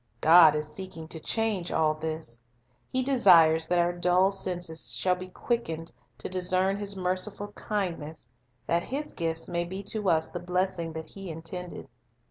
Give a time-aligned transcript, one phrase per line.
[0.21, 2.39] God is seeking to change all this.
[2.91, 8.27] He desires that our dull senses shall be quick ened to discern His merciful kindness,
[8.65, 11.87] that His gifts may be to us the blessing that He intended.